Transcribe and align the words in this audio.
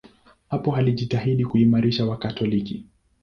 Hapo 0.49 0.75
alijitahidi 0.75 1.45
kuimarisha 1.45 2.05
Wakatoliki. 2.05 2.85